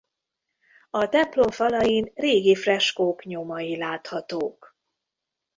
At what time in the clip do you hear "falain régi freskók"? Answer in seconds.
1.49-3.23